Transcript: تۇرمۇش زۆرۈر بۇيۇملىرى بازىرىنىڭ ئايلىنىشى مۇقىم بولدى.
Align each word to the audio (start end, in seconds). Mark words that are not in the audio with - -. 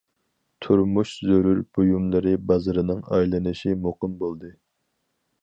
تۇرمۇش 0.65 1.11
زۆرۈر 1.31 1.61
بۇيۇملىرى 1.79 2.33
بازىرىنىڭ 2.53 3.05
ئايلىنىشى 3.11 3.77
مۇقىم 3.85 4.19
بولدى. 4.25 4.53